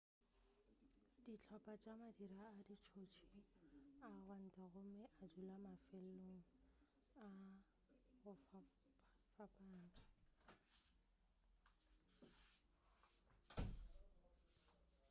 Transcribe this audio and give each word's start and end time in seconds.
dihlopa 1.25 1.73
tša 1.83 1.93
madira 2.01 2.43
a 2.57 2.59
ditšotši 2.69 3.29
a 4.05 4.07
gwanta 4.23 4.65
gomme 4.73 5.05
a 5.23 5.25
dula 5.33 5.57
mafelong 5.65 6.45
a 7.23 7.25
go 8.21 8.33
fapfapana 8.49 9.87